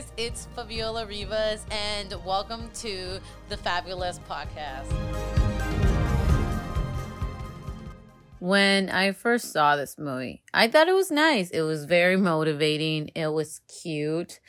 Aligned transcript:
guys, 0.00 0.12
it's 0.16 0.48
Fabiola 0.54 1.04
Rivas, 1.06 1.64
and 1.70 2.14
welcome 2.24 2.70
to 2.74 3.20
the 3.48 3.56
Fabulous 3.56 4.18
Podcast. 4.28 4.90
When 8.38 8.88
I 8.88 9.12
first 9.12 9.52
saw 9.52 9.76
this 9.76 9.98
movie, 9.98 10.42
I 10.54 10.68
thought 10.68 10.88
it 10.88 10.94
was 10.94 11.10
nice. 11.10 11.50
It 11.50 11.62
was 11.62 11.84
very 11.84 12.16
motivating, 12.16 13.10
it 13.14 13.28
was 13.28 13.60
cute, 13.82 14.40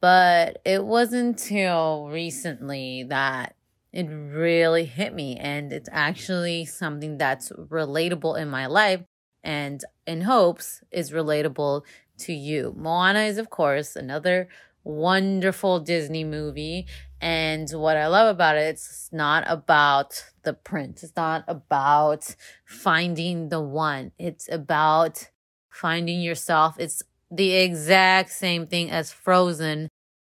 but 0.00 0.60
it 0.64 0.84
wasn't 0.84 1.40
until 1.40 2.08
recently 2.08 3.04
that 3.04 3.54
it 3.92 4.08
really 4.08 4.86
hit 4.86 5.14
me, 5.14 5.36
and 5.36 5.72
it's 5.72 5.88
actually 5.92 6.64
something 6.64 7.16
that's 7.16 7.52
relatable 7.52 8.38
in 8.40 8.50
my 8.50 8.66
life 8.66 9.02
and 9.44 9.84
in 10.06 10.22
hopes 10.22 10.82
is 10.90 11.12
relatable 11.12 11.82
to 12.16 12.32
you. 12.32 12.74
Moana 12.76 13.20
is, 13.20 13.38
of 13.38 13.50
course, 13.50 13.96
another 13.96 14.48
wonderful 14.84 15.80
Disney 15.80 16.24
movie. 16.24 16.86
And 17.20 17.68
what 17.70 17.96
I 17.96 18.06
love 18.06 18.28
about 18.34 18.56
it, 18.56 18.68
it's 18.68 19.08
not 19.10 19.44
about 19.46 20.24
the 20.42 20.52
prince. 20.52 21.02
It's 21.02 21.16
not 21.16 21.44
about 21.48 22.36
finding 22.66 23.48
the 23.48 23.60
one. 23.60 24.12
It's 24.18 24.48
about 24.50 25.30
finding 25.70 26.20
yourself. 26.20 26.76
It's 26.78 27.02
the 27.30 27.54
exact 27.54 28.30
same 28.30 28.66
thing 28.66 28.90
as 28.90 29.10
Frozen, 29.10 29.88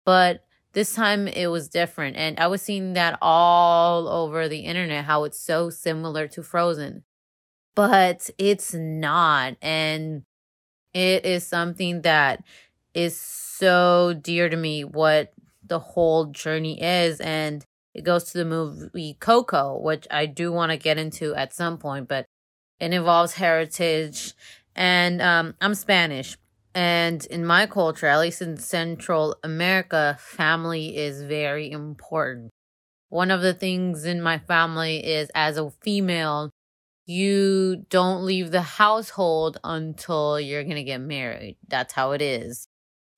but 0.06 0.44
this 0.74 0.94
time 0.94 1.28
it 1.28 1.48
was 1.48 1.70
different. 1.70 2.18
And 2.18 2.40
I 2.40 2.48
was 2.48 2.62
seeing 2.62 2.94
that 2.94 3.18
all 3.22 4.08
over 4.08 4.48
the 4.48 4.60
internet, 4.60 5.06
how 5.06 5.24
it's 5.24 5.40
so 5.40 5.70
similar 5.70 6.28
to 6.30 6.44
Frozen, 6.44 7.04
but 7.76 8.30
it's 8.38 8.74
not. 8.74 9.56
And 9.62 10.24
it 10.94 11.26
is 11.26 11.46
something 11.46 12.02
that 12.02 12.44
is 12.94 13.20
so 13.20 14.14
dear 14.20 14.50
to 14.50 14.58
me, 14.58 14.84
what 14.84 15.34
the 15.66 15.80
whole 15.80 16.26
journey 16.26 16.82
is. 16.82 17.20
And 17.20 17.64
it 17.94 18.04
goes 18.04 18.26
to 18.26 18.38
the 18.38 18.46
movie 18.46 19.18
Coco, 19.20 19.80
which 19.80 20.08
I 20.12 20.26
do 20.26 20.52
want 20.52 20.72
to 20.72 20.78
get 20.78 20.98
into 20.98 21.36
at 21.36 21.54
some 21.54 21.78
point, 21.78 22.08
but 22.08 22.26
it 22.80 22.94
involves 22.94 23.34
heritage. 23.34 24.34
And 24.76 25.22
um, 25.22 25.56
I'm 25.62 25.76
Spanish. 25.76 26.38
And 26.76 27.26
in 27.26 27.46
my 27.46 27.66
culture, 27.66 28.06
at 28.08 28.20
least 28.20 28.42
in 28.42 28.58
Central 28.58 29.36
America, 29.44 30.18
family 30.20 30.96
is 30.96 31.24
very 31.24 31.72
important. 31.72 32.52
One 33.10 33.32
of 33.32 33.42
the 33.42 33.56
things 33.56 34.06
in 34.06 34.22
my 34.22 34.38
family 34.38 35.04
is 35.04 35.32
as 35.34 35.58
a 35.58 35.72
female, 35.82 36.52
you 37.08 37.86
don't 37.90 38.24
leave 38.24 38.52
the 38.52 38.62
household 38.62 39.58
until 39.64 40.40
you're 40.40 40.64
going 40.64 40.76
to 40.76 40.84
get 40.84 41.02
married. 41.02 41.58
That's 41.68 41.94
how 41.94 42.12
it 42.12 42.22
is. 42.22 42.69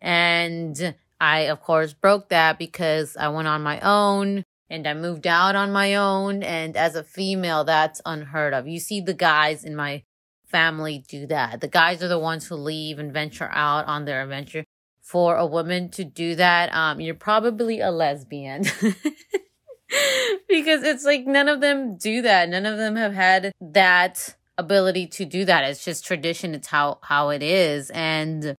And 0.01 0.95
I, 1.19 1.41
of 1.41 1.61
course, 1.61 1.93
broke 1.93 2.29
that 2.29 2.57
because 2.57 3.15
I 3.15 3.29
went 3.29 3.47
on 3.47 3.61
my 3.61 3.79
own 3.81 4.43
and 4.69 4.87
I 4.87 4.93
moved 4.93 5.27
out 5.27 5.55
on 5.55 5.71
my 5.71 5.95
own. 5.95 6.41
And 6.43 6.75
as 6.75 6.95
a 6.95 7.03
female, 7.03 7.63
that's 7.63 8.01
unheard 8.05 8.53
of. 8.53 8.67
You 8.67 8.79
see 8.79 9.01
the 9.01 9.13
guys 9.13 9.63
in 9.63 9.75
my 9.75 10.03
family 10.47 11.03
do 11.07 11.27
that. 11.27 11.61
The 11.61 11.67
guys 11.67 12.01
are 12.03 12.07
the 12.07 12.19
ones 12.19 12.47
who 12.47 12.55
leave 12.55 12.99
and 12.99 13.13
venture 13.13 13.49
out 13.51 13.87
on 13.87 14.05
their 14.05 14.21
adventure. 14.21 14.65
For 15.01 15.35
a 15.35 15.45
woman 15.45 15.89
to 15.91 16.03
do 16.05 16.35
that, 16.35 16.73
um, 16.73 16.99
you're 17.01 17.15
probably 17.15 17.81
a 17.81 17.91
lesbian. 17.91 18.63
because 20.47 20.83
it's 20.83 21.03
like 21.03 21.25
none 21.25 21.49
of 21.49 21.59
them 21.59 21.97
do 21.97 22.21
that. 22.21 22.49
None 22.49 22.65
of 22.65 22.77
them 22.77 22.95
have 22.95 23.13
had 23.13 23.51
that 23.59 24.35
ability 24.57 25.07
to 25.07 25.25
do 25.25 25.43
that. 25.45 25.65
It's 25.65 25.83
just 25.83 26.05
tradition. 26.05 26.55
It's 26.55 26.67
how, 26.67 26.99
how 27.01 27.29
it 27.29 27.43
is. 27.43 27.89
And 27.91 28.55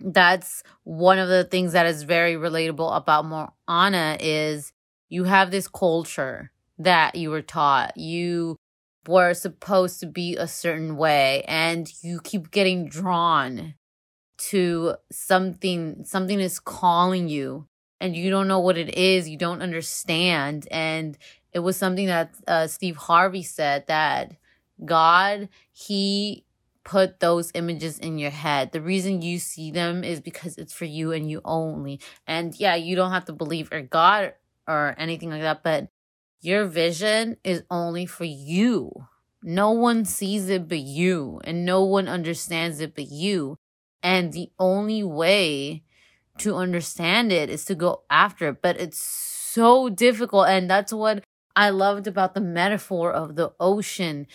that's 0.00 0.62
one 0.82 1.18
of 1.18 1.28
the 1.28 1.44
things 1.44 1.72
that 1.72 1.86
is 1.86 2.02
very 2.02 2.34
relatable 2.34 2.96
about 2.96 3.24
Moana 3.24 4.16
is 4.20 4.72
you 5.08 5.24
have 5.24 5.50
this 5.50 5.68
culture 5.68 6.50
that 6.78 7.14
you 7.14 7.30
were 7.30 7.42
taught. 7.42 7.96
You 7.96 8.56
were 9.06 9.34
supposed 9.34 10.00
to 10.00 10.06
be 10.06 10.36
a 10.36 10.48
certain 10.48 10.96
way 10.96 11.44
and 11.46 11.90
you 12.02 12.20
keep 12.22 12.50
getting 12.50 12.88
drawn 12.88 13.74
to 14.36 14.96
something 15.12 16.04
something 16.04 16.40
is 16.40 16.58
calling 16.58 17.28
you 17.28 17.66
and 18.00 18.16
you 18.16 18.30
don't 18.30 18.48
know 18.48 18.58
what 18.58 18.76
it 18.76 18.96
is, 18.98 19.28
you 19.28 19.38
don't 19.38 19.62
understand. 19.62 20.66
And 20.70 21.16
it 21.52 21.60
was 21.60 21.76
something 21.76 22.06
that 22.06 22.34
uh, 22.46 22.66
Steve 22.66 22.96
Harvey 22.96 23.42
said 23.42 23.86
that 23.86 24.32
God, 24.84 25.48
He 25.72 26.44
put 26.84 27.20
those 27.20 27.50
images 27.54 27.98
in 27.98 28.18
your 28.18 28.30
head. 28.30 28.72
The 28.72 28.80
reason 28.80 29.22
you 29.22 29.38
see 29.38 29.70
them 29.70 30.04
is 30.04 30.20
because 30.20 30.58
it's 30.58 30.72
for 30.72 30.84
you 30.84 31.12
and 31.12 31.30
you 31.30 31.40
only. 31.44 32.00
And 32.26 32.58
yeah, 32.58 32.74
you 32.74 32.94
don't 32.94 33.12
have 33.12 33.24
to 33.26 33.32
believe 33.32 33.72
or 33.72 33.82
God 33.82 34.34
or 34.68 34.94
anything 34.98 35.30
like 35.30 35.42
that, 35.42 35.62
but 35.62 35.88
your 36.40 36.66
vision 36.66 37.38
is 37.42 37.62
only 37.70 38.06
for 38.06 38.24
you. 38.24 39.06
No 39.42 39.70
one 39.70 40.04
sees 40.04 40.48
it 40.48 40.68
but 40.68 40.78
you, 40.78 41.40
and 41.44 41.64
no 41.64 41.84
one 41.84 42.08
understands 42.08 42.80
it 42.80 42.94
but 42.94 43.08
you. 43.10 43.58
And 44.02 44.32
the 44.32 44.50
only 44.58 45.02
way 45.02 45.82
to 46.38 46.54
understand 46.54 47.32
it 47.32 47.48
is 47.48 47.64
to 47.66 47.74
go 47.74 48.02
after 48.10 48.48
it. 48.48 48.62
But 48.62 48.78
it's 48.78 49.00
so 49.00 49.88
difficult. 49.88 50.48
And 50.48 50.68
that's 50.68 50.92
what 50.92 51.24
I 51.56 51.70
loved 51.70 52.06
about 52.06 52.34
the 52.34 52.40
metaphor 52.40 53.12
of 53.12 53.36
the 53.36 53.52
ocean, 53.60 54.26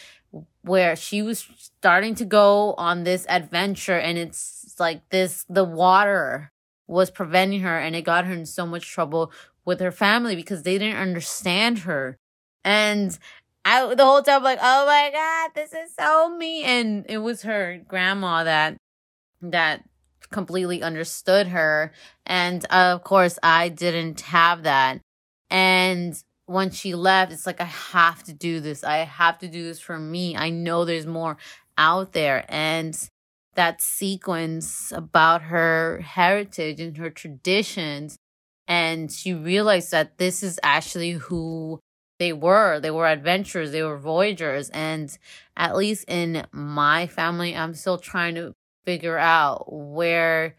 where 0.61 0.95
she 0.95 1.21
was 1.21 1.47
starting 1.57 2.15
to 2.15 2.25
go 2.25 2.73
on 2.77 3.03
this 3.03 3.25
adventure 3.29 3.97
and 3.97 4.17
it's 4.17 4.75
like 4.79 5.07
this, 5.09 5.45
the 5.49 5.63
water 5.63 6.51
was 6.87 7.11
preventing 7.11 7.61
her 7.61 7.77
and 7.77 7.95
it 7.95 8.01
got 8.01 8.25
her 8.25 8.33
in 8.33 8.45
so 8.45 8.65
much 8.65 8.89
trouble 8.89 9.31
with 9.65 9.79
her 9.79 9.91
family 9.91 10.35
because 10.35 10.63
they 10.63 10.77
didn't 10.77 10.99
understand 10.99 11.79
her. 11.79 12.17
And 12.63 13.17
I, 13.63 13.93
the 13.93 14.05
whole 14.05 14.21
time, 14.21 14.43
like, 14.43 14.59
oh 14.61 14.85
my 14.85 15.11
God, 15.13 15.51
this 15.53 15.73
is 15.73 15.93
so 15.97 16.35
me. 16.35 16.63
And 16.63 17.05
it 17.07 17.19
was 17.19 17.43
her 17.43 17.81
grandma 17.87 18.43
that, 18.43 18.77
that 19.41 19.83
completely 20.31 20.81
understood 20.81 21.47
her. 21.47 21.91
And 22.25 22.65
of 22.65 23.03
course, 23.03 23.37
I 23.43 23.69
didn't 23.69 24.21
have 24.21 24.63
that. 24.63 25.01
And 25.49 26.21
when 26.49 26.71
she 26.71 26.95
left, 26.95 27.31
it's 27.31 27.45
like, 27.45 27.61
I 27.61 27.65
have 27.65 28.23
to 28.23 28.33
do 28.33 28.59
this. 28.59 28.83
I 28.83 28.97
have 28.97 29.37
to 29.37 29.47
do 29.47 29.63
this 29.63 29.79
for 29.79 29.99
me. 29.99 30.35
I 30.35 30.49
know 30.49 30.83
there's 30.83 31.05
more 31.05 31.37
out 31.77 32.13
there. 32.13 32.43
And 32.49 32.97
that 33.53 33.83
sequence 33.83 34.91
about 34.91 35.43
her 35.43 35.99
heritage 35.99 36.79
and 36.79 36.97
her 36.97 37.11
traditions. 37.11 38.17
And 38.67 39.11
she 39.11 39.31
realized 39.31 39.91
that 39.91 40.17
this 40.17 40.41
is 40.41 40.59
actually 40.63 41.11
who 41.11 41.79
they 42.17 42.33
were. 42.33 42.79
They 42.79 42.91
were 42.91 43.05
adventurers, 43.05 43.71
they 43.71 43.83
were 43.83 43.99
voyagers. 43.99 44.71
And 44.71 45.15
at 45.55 45.75
least 45.75 46.05
in 46.07 46.47
my 46.51 47.05
family, 47.05 47.55
I'm 47.55 47.75
still 47.75 47.99
trying 47.99 48.33
to 48.35 48.53
figure 48.85 49.19
out 49.19 49.71
where 49.71 50.55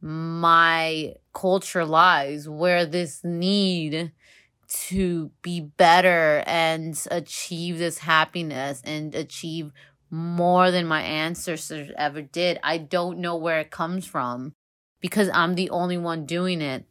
my 0.00 1.14
culture 1.32 1.84
lies, 1.84 2.48
where 2.48 2.84
this 2.84 3.22
need 3.22 4.10
to 4.70 5.30
be 5.42 5.60
better 5.60 6.42
and 6.46 6.98
achieve 7.10 7.78
this 7.78 7.98
happiness 7.98 8.80
and 8.84 9.14
achieve 9.14 9.72
more 10.10 10.70
than 10.70 10.86
my 10.86 11.02
ancestors 11.02 11.90
ever 11.96 12.22
did. 12.22 12.58
I 12.62 12.78
don't 12.78 13.18
know 13.18 13.36
where 13.36 13.60
it 13.60 13.70
comes 13.70 14.06
from 14.06 14.54
because 15.00 15.28
I'm 15.32 15.54
the 15.54 15.70
only 15.70 15.98
one 15.98 16.24
doing 16.24 16.60
it. 16.60 16.84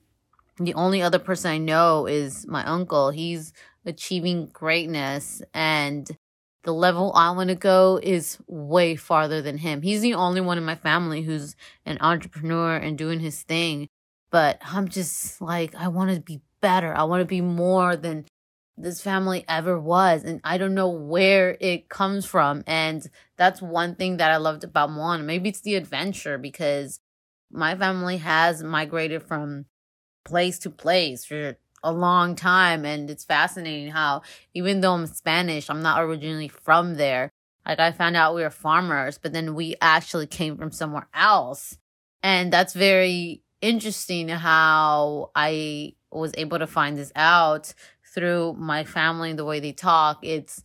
The 0.57 0.73
only 0.73 1.01
other 1.01 1.19
person 1.19 1.51
I 1.51 1.57
know 1.57 2.05
is 2.05 2.45
my 2.47 2.65
uncle. 2.65 3.11
He's 3.11 3.53
achieving 3.85 4.47
greatness 4.47 5.41
and 5.53 6.09
the 6.63 6.73
level 6.73 7.13
I 7.15 7.31
want 7.31 7.49
to 7.49 7.55
go 7.55 7.99
is 8.03 8.37
way 8.47 8.97
farther 8.97 9.41
than 9.41 9.57
him. 9.57 9.81
He's 9.81 10.01
the 10.01 10.13
only 10.15 10.41
one 10.41 10.57
in 10.57 10.65
my 10.65 10.75
family 10.75 11.21
who's 11.21 11.55
an 11.85 11.97
entrepreneur 12.01 12.75
and 12.75 12.97
doing 12.97 13.21
his 13.21 13.41
thing. 13.41 13.87
But 14.31 14.59
I'm 14.61 14.89
just 14.89 15.41
like, 15.41 15.73
I 15.75 15.87
want 15.87 16.13
to 16.13 16.19
be 16.19 16.41
better. 16.61 16.95
I 16.95 17.03
want 17.03 17.21
to 17.21 17.25
be 17.25 17.41
more 17.41 17.95
than 17.95 18.25
this 18.77 19.01
family 19.01 19.43
ever 19.47 19.79
was. 19.79 20.23
And 20.23 20.39
I 20.43 20.57
don't 20.57 20.73
know 20.73 20.89
where 20.89 21.57
it 21.59 21.89
comes 21.89 22.25
from. 22.25 22.63
And 22.65 23.05
that's 23.37 23.61
one 23.61 23.95
thing 23.95 24.17
that 24.17 24.31
I 24.31 24.37
loved 24.37 24.63
about 24.63 24.91
Moana. 24.91 25.23
Maybe 25.23 25.49
it's 25.49 25.61
the 25.61 25.75
adventure 25.75 26.37
because 26.37 26.99
my 27.51 27.75
family 27.75 28.17
has 28.17 28.63
migrated 28.63 29.23
from 29.23 29.65
place 30.25 30.59
to 30.59 30.69
place 30.69 31.25
for 31.25 31.57
a 31.83 31.91
long 31.91 32.35
time 32.35 32.85
and 32.85 33.09
it's 33.09 33.23
fascinating 33.23 33.89
how 33.89 34.21
even 34.53 34.81
though 34.81 34.93
I'm 34.93 35.07
Spanish, 35.07 35.69
I'm 35.69 35.81
not 35.81 36.01
originally 36.01 36.49
from 36.49 36.95
there. 36.95 37.31
Like 37.65 37.79
I 37.79 37.91
found 37.91 38.15
out 38.15 38.35
we 38.35 38.41
were 38.41 38.49
farmers, 38.49 39.17
but 39.17 39.33
then 39.33 39.55
we 39.55 39.75
actually 39.81 40.27
came 40.27 40.57
from 40.57 40.71
somewhere 40.71 41.07
else. 41.13 41.77
And 42.21 42.51
that's 42.51 42.73
very 42.73 43.43
interesting 43.61 44.27
how 44.29 45.31
I 45.35 45.93
was 46.11 46.31
able 46.37 46.59
to 46.59 46.67
find 46.67 46.97
this 46.97 47.11
out 47.15 47.73
through 48.13 48.53
my 48.57 48.83
family 48.83 49.29
and 49.29 49.39
the 49.39 49.45
way 49.45 49.59
they 49.59 49.71
talk. 49.73 50.19
It's 50.23 50.63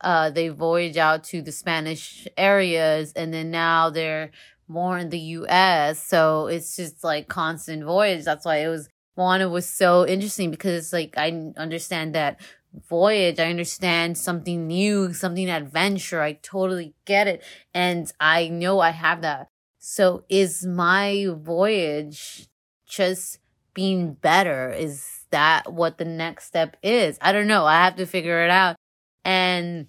uh 0.00 0.30
they 0.30 0.48
voyage 0.48 0.96
out 0.96 1.24
to 1.24 1.42
the 1.42 1.52
Spanish 1.52 2.26
areas 2.36 3.12
and 3.14 3.32
then 3.32 3.50
now 3.50 3.90
they're 3.90 4.30
more 4.68 4.98
in 4.98 5.10
the 5.10 5.18
US. 5.18 6.02
So 6.02 6.46
it's 6.46 6.76
just 6.76 7.04
like 7.04 7.28
constant 7.28 7.84
voyage. 7.84 8.24
That's 8.24 8.44
why 8.44 8.56
it 8.58 8.68
was 8.68 8.88
Moana 9.16 9.48
was 9.48 9.68
so 9.68 10.06
interesting 10.06 10.50
because 10.50 10.72
it's 10.84 10.92
like 10.92 11.14
I 11.16 11.52
understand 11.56 12.14
that 12.14 12.40
voyage. 12.88 13.38
I 13.38 13.50
understand 13.50 14.18
something 14.18 14.66
new, 14.66 15.12
something 15.12 15.48
adventure. 15.48 16.20
I 16.20 16.32
totally 16.34 16.94
get 17.04 17.28
it. 17.28 17.42
And 17.72 18.10
I 18.20 18.48
know 18.48 18.80
I 18.80 18.90
have 18.90 19.22
that. 19.22 19.48
So 19.78 20.24
is 20.28 20.64
my 20.64 21.28
voyage 21.30 22.48
just 22.86 23.38
being 23.74 24.14
better? 24.14 24.70
Is 24.70 25.24
that 25.30 25.72
what 25.72 25.98
the 25.98 26.04
next 26.04 26.46
step 26.46 26.76
is? 26.82 27.18
I 27.20 27.32
don't 27.32 27.48
know. 27.48 27.64
I 27.66 27.84
have 27.84 27.96
to 27.96 28.06
figure 28.06 28.44
it 28.44 28.50
out. 28.50 28.76
And 29.24 29.88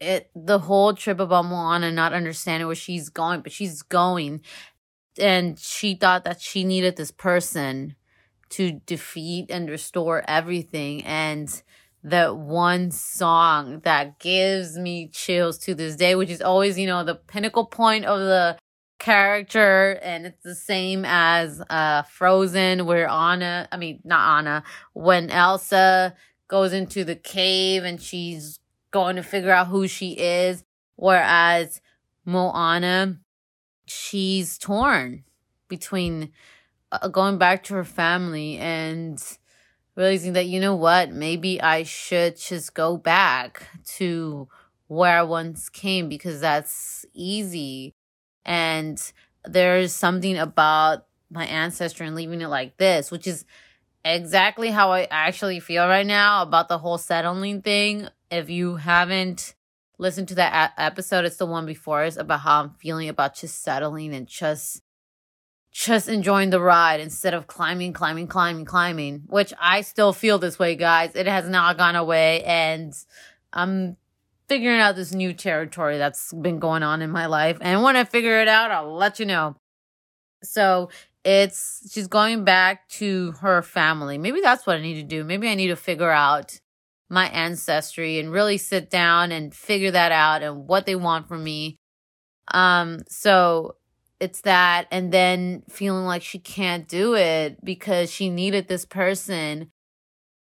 it 0.00 0.30
the 0.34 0.60
whole 0.60 0.94
trip 0.94 1.20
about 1.20 1.46
Moana 1.46 1.90
not 1.92 2.12
understanding 2.12 2.66
where 2.66 2.76
she's 2.76 3.08
going, 3.08 3.40
but 3.40 3.52
she's 3.52 3.82
going. 3.82 4.42
And 5.18 5.58
she 5.58 5.94
thought 5.94 6.24
that 6.24 6.40
she 6.40 6.64
needed 6.64 6.96
this 6.96 7.10
person 7.10 7.96
to 8.50 8.80
defeat 8.86 9.46
and 9.50 9.68
restore 9.68 10.24
everything. 10.28 11.04
And 11.04 11.62
that 12.04 12.36
one 12.36 12.90
song 12.90 13.80
that 13.84 14.18
gives 14.18 14.76
me 14.76 15.08
chills 15.08 15.58
to 15.58 15.74
this 15.74 15.96
day, 15.96 16.14
which 16.14 16.30
is 16.30 16.42
always, 16.42 16.78
you 16.78 16.86
know, 16.86 17.04
the 17.04 17.14
pinnacle 17.14 17.66
point 17.66 18.04
of 18.04 18.18
the 18.18 18.58
character. 19.02 19.98
And 20.02 20.24
it's 20.24 20.42
the 20.42 20.54
same 20.54 21.04
as 21.04 21.60
uh 21.68 22.02
Frozen, 22.02 22.86
where 22.86 23.08
Anna, 23.08 23.68
I 23.70 23.76
mean, 23.76 24.00
not 24.04 24.38
Anna, 24.38 24.62
when 24.94 25.28
Elsa 25.30 26.14
goes 26.48 26.72
into 26.72 27.04
the 27.04 27.16
cave 27.16 27.84
and 27.84 28.00
she's 28.00 28.58
going 28.90 29.16
to 29.16 29.22
figure 29.22 29.50
out 29.50 29.68
who 29.68 29.88
she 29.88 30.12
is. 30.12 30.64
Whereas 30.96 31.80
Moana, 32.24 33.18
she's 33.86 34.58
torn 34.58 35.24
between 35.68 36.30
uh, 36.92 37.08
going 37.08 37.38
back 37.38 37.64
to 37.64 37.74
her 37.74 37.84
family 37.84 38.58
and 38.58 39.22
realizing 39.96 40.34
that, 40.34 40.46
you 40.46 40.60
know 40.60 40.76
what, 40.76 41.10
maybe 41.10 41.60
I 41.60 41.82
should 41.82 42.36
just 42.36 42.74
go 42.74 42.96
back 42.96 43.66
to 43.96 44.48
where 44.86 45.18
I 45.18 45.22
once 45.22 45.68
came 45.68 46.08
because 46.08 46.40
that's 46.40 47.06
easy. 47.14 47.94
And 48.44 49.00
there's 49.44 49.92
something 49.92 50.38
about 50.38 51.06
my 51.30 51.46
ancestry 51.46 52.06
and 52.06 52.16
leaving 52.16 52.40
it 52.40 52.48
like 52.48 52.76
this, 52.76 53.10
which 53.10 53.26
is 53.26 53.44
exactly 54.04 54.70
how 54.70 54.92
I 54.92 55.06
actually 55.10 55.60
feel 55.60 55.86
right 55.86 56.06
now 56.06 56.42
about 56.42 56.68
the 56.68 56.78
whole 56.78 56.98
settling 56.98 57.62
thing. 57.62 58.08
If 58.30 58.50
you 58.50 58.76
haven't 58.76 59.54
listened 59.98 60.28
to 60.28 60.34
that 60.36 60.72
episode, 60.76 61.24
it's 61.24 61.36
the 61.36 61.46
one 61.46 61.66
before 61.66 62.04
us 62.04 62.16
about 62.16 62.40
how 62.40 62.62
I'm 62.62 62.70
feeling 62.70 63.08
about 63.08 63.34
just 63.34 63.62
settling 63.62 64.14
and 64.14 64.26
just 64.26 64.82
just 65.70 66.06
enjoying 66.06 66.50
the 66.50 66.60
ride 66.60 67.00
instead 67.00 67.32
of 67.32 67.46
climbing, 67.46 67.94
climbing, 67.94 68.26
climbing, 68.26 68.66
climbing, 68.66 69.22
which 69.28 69.54
I 69.58 69.80
still 69.80 70.12
feel 70.12 70.38
this 70.38 70.58
way, 70.58 70.76
guys. 70.76 71.16
It 71.16 71.26
has 71.26 71.48
not 71.48 71.78
gone 71.78 71.96
away 71.96 72.44
and 72.44 72.92
I'm 73.54 73.96
figuring 74.48 74.80
out 74.80 74.96
this 74.96 75.12
new 75.12 75.32
territory 75.32 75.98
that's 75.98 76.32
been 76.32 76.58
going 76.58 76.82
on 76.82 77.02
in 77.02 77.10
my 77.10 77.26
life. 77.26 77.58
And 77.60 77.82
when 77.82 77.96
I 77.96 78.04
figure 78.04 78.40
it 78.40 78.48
out, 78.48 78.70
I'll 78.70 78.94
let 78.94 79.18
you 79.18 79.26
know. 79.26 79.56
So 80.42 80.90
it's 81.24 81.90
she's 81.92 82.08
going 82.08 82.44
back 82.44 82.88
to 82.88 83.32
her 83.40 83.62
family. 83.62 84.18
Maybe 84.18 84.40
that's 84.40 84.66
what 84.66 84.76
I 84.76 84.80
need 84.82 84.94
to 84.94 85.02
do. 85.02 85.24
Maybe 85.24 85.48
I 85.48 85.54
need 85.54 85.68
to 85.68 85.76
figure 85.76 86.10
out 86.10 86.60
my 87.08 87.28
ancestry 87.28 88.18
and 88.18 88.32
really 88.32 88.58
sit 88.58 88.90
down 88.90 89.32
and 89.32 89.54
figure 89.54 89.90
that 89.90 90.12
out 90.12 90.42
and 90.42 90.66
what 90.66 90.86
they 90.86 90.96
want 90.96 91.28
from 91.28 91.44
me. 91.44 91.78
Um 92.52 93.00
so 93.08 93.76
it's 94.18 94.40
that 94.42 94.86
and 94.90 95.12
then 95.12 95.62
feeling 95.68 96.04
like 96.04 96.22
she 96.22 96.38
can't 96.38 96.88
do 96.88 97.14
it 97.14 97.64
because 97.64 98.10
she 98.10 98.30
needed 98.30 98.68
this 98.68 98.84
person. 98.84 99.70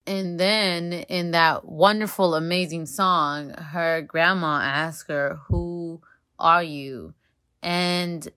And 0.05 0.39
then 0.39 0.93
in 0.93 1.31
that 1.31 1.65
wonderful 1.65 2.35
amazing 2.35 2.85
song, 2.87 3.51
her 3.51 4.01
grandma 4.01 4.59
asks 4.61 5.07
her, 5.07 5.39
"Who 5.47 6.01
are 6.37 6.63
you?" 6.63 7.13
And 7.61 8.27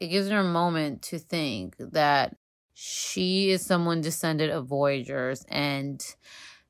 it 0.00 0.08
gives 0.08 0.30
her 0.30 0.38
a 0.38 0.44
moment 0.44 1.02
to 1.02 1.18
think 1.18 1.76
that 1.78 2.36
she 2.72 3.50
is 3.50 3.64
someone 3.64 4.00
descended 4.00 4.48
of 4.50 4.66
voyagers 4.66 5.44
and 5.48 6.02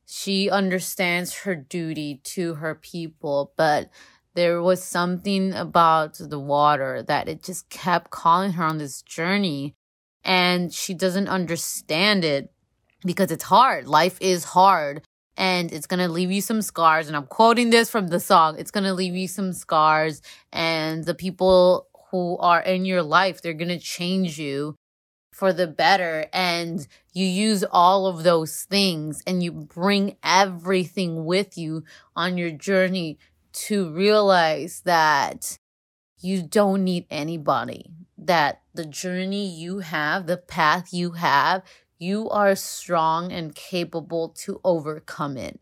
she 0.04 0.50
understands 0.50 1.34
her 1.44 1.54
duty 1.54 2.20
to 2.24 2.54
her 2.54 2.74
people, 2.74 3.52
but 3.56 3.90
there 4.34 4.60
was 4.60 4.82
something 4.82 5.52
about 5.52 6.14
the 6.14 6.40
water 6.40 7.02
that 7.04 7.28
it 7.28 7.44
just 7.44 7.68
kept 7.70 8.10
calling 8.10 8.52
her 8.52 8.64
on 8.64 8.78
this 8.78 9.02
journey 9.02 9.76
and 10.24 10.72
she 10.72 10.94
doesn't 10.94 11.28
understand 11.28 12.24
it 12.24 12.52
because 13.04 13.30
it's 13.30 13.44
hard. 13.44 13.86
Life 13.86 14.18
is 14.20 14.44
hard 14.44 15.02
and 15.36 15.72
it's 15.72 15.86
going 15.86 16.00
to 16.00 16.08
leave 16.08 16.30
you 16.30 16.40
some 16.40 16.62
scars. 16.62 17.08
And 17.08 17.16
I'm 17.16 17.26
quoting 17.26 17.70
this 17.70 17.90
from 17.90 18.08
the 18.08 18.20
song. 18.20 18.58
It's 18.58 18.70
going 18.70 18.84
to 18.84 18.94
leave 18.94 19.16
you 19.16 19.28
some 19.28 19.52
scars 19.52 20.22
and 20.52 21.04
the 21.04 21.14
people 21.14 21.88
who 22.10 22.36
are 22.38 22.60
in 22.60 22.84
your 22.84 23.02
life, 23.02 23.40
they're 23.40 23.52
going 23.54 23.68
to 23.68 23.78
change 23.78 24.38
you 24.38 24.74
for 25.32 25.52
the 25.52 25.66
better. 25.66 26.26
And 26.32 26.86
you 27.12 27.24
use 27.24 27.64
all 27.70 28.06
of 28.06 28.24
those 28.24 28.62
things 28.62 29.22
and 29.26 29.42
you 29.42 29.52
bring 29.52 30.16
everything 30.22 31.24
with 31.24 31.56
you 31.56 31.84
on 32.16 32.36
your 32.36 32.50
journey 32.50 33.18
to 33.52 33.92
realize 33.92 34.82
that 34.84 35.56
you 36.20 36.42
don't 36.42 36.84
need 36.84 37.06
anybody, 37.10 37.90
that 38.18 38.62
the 38.74 38.84
journey 38.84 39.48
you 39.48 39.78
have, 39.78 40.26
the 40.26 40.36
path 40.36 40.92
you 40.92 41.12
have, 41.12 41.62
you 42.00 42.28
are 42.30 42.56
strong 42.56 43.30
and 43.30 43.54
capable 43.54 44.30
to 44.30 44.60
overcome 44.64 45.36
it. 45.36 45.60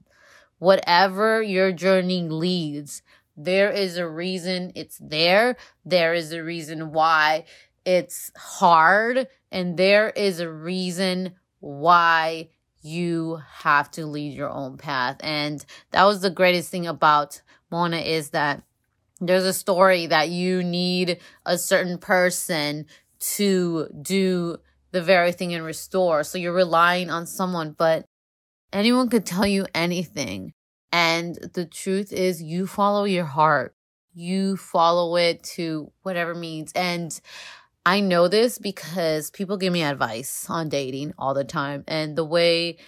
Whatever 0.59 1.43
your 1.43 1.73
journey 1.73 2.23
leads, 2.23 3.03
there 3.37 3.71
is 3.71 3.97
a 3.97 4.09
reason 4.09 4.73
it's 4.75 4.99
there. 4.99 5.57
There 5.85 6.15
is 6.15 6.33
a 6.33 6.43
reason 6.43 6.93
why 6.93 7.45
it's 7.85 8.31
hard. 8.37 9.27
And 9.51 9.77
there 9.77 10.11
is 10.11 10.41
a 10.41 10.51
reason 10.51 11.35
why 11.61 12.51
you 12.83 13.41
have 13.63 13.91
to 13.93 14.07
lead 14.07 14.33
your 14.33 14.51
own 14.51 14.79
path. 14.79 15.17
And 15.21 15.65
that 15.91 16.05
was 16.05 16.21
the 16.21 16.31
greatest 16.31 16.71
thing 16.71 16.87
about 16.87 17.43
Moana 17.71 17.99
is 17.99 18.31
that 18.31 18.63
there's 19.21 19.45
a 19.45 19.53
story 19.53 20.07
that 20.07 20.29
you 20.29 20.63
need 20.63 21.19
a 21.45 21.59
certain 21.59 21.99
person 21.99 22.87
to 23.19 23.89
do 24.01 24.59
the 24.91 25.03
very 25.03 25.33
thing 25.33 25.55
and 25.55 25.65
restore. 25.65 26.25
So 26.25 26.39
you're 26.39 26.53
relying 26.53 27.11
on 27.11 27.27
someone, 27.27 27.75
but 27.77 28.05
anyone 28.73 29.09
could 29.09 29.27
tell 29.27 29.47
you 29.47 29.67
anything. 29.75 30.53
And 30.91 31.37
the 31.55 31.67
truth 31.67 32.13
is, 32.13 32.43
you 32.43 32.67
follow 32.67 33.05
your 33.05 33.27
heart. 33.27 33.75
You 34.15 34.57
follow 34.57 35.17
it 35.17 35.43
to 35.55 35.93
whatever 36.03 36.35
means. 36.35 36.73
And 36.73 37.19
I 37.85 38.01
know 38.01 38.29
this 38.29 38.59
because 38.59 39.31
people 39.31 39.57
give 39.57 39.73
me 39.73 39.83
advice 39.83 40.47
on 40.49 40.69
dating 40.69 41.15
all 41.19 41.35
the 41.35 41.45
time. 41.45 41.85
And 41.87 42.17
the 42.17 42.25
way 42.25 42.79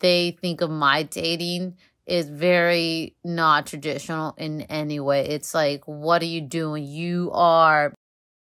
they 0.00 0.36
think 0.40 0.60
of 0.60 0.70
my 0.70 1.04
dating 1.04 1.76
is 2.06 2.28
very 2.28 3.14
not 3.24 3.66
traditional 3.66 4.34
in 4.38 4.62
any 4.62 4.98
way. 4.98 5.26
It's 5.28 5.54
like, 5.54 5.82
what 5.86 6.22
are 6.22 6.26
you 6.26 6.40
doing? 6.40 6.84
You 6.84 7.30
are 7.32 7.94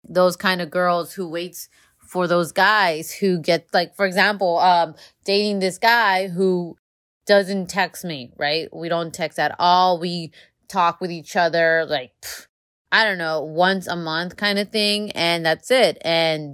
those 0.07 0.35
kind 0.35 0.61
of 0.61 0.71
girls 0.71 1.13
who 1.13 1.27
waits 1.27 1.69
for 2.11 2.27
those 2.27 2.51
guys 2.51 3.09
who 3.09 3.39
get 3.39 3.67
like, 3.71 3.95
for 3.95 4.05
example, 4.05 4.59
um, 4.59 4.95
dating 5.23 5.59
this 5.59 5.77
guy 5.77 6.27
who 6.27 6.75
doesn't 7.25 7.69
text 7.69 8.03
me, 8.03 8.33
right? 8.37 8.67
We 8.75 8.89
don't 8.89 9.13
text 9.13 9.39
at 9.39 9.55
all. 9.57 9.97
We 9.97 10.33
talk 10.67 10.99
with 10.99 11.09
each 11.09 11.37
other 11.37 11.85
like, 11.87 12.11
I 12.91 13.05
don't 13.05 13.17
know, 13.17 13.41
once 13.41 13.87
a 13.87 13.95
month 13.95 14.35
kind 14.35 14.59
of 14.59 14.71
thing. 14.71 15.11
And 15.11 15.45
that's 15.45 15.71
it. 15.71 15.99
And 16.01 16.53